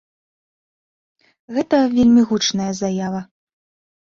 Гэта 1.57 1.75
вельмі 1.95 2.21
гучная 2.31 2.71
заява. 2.81 3.21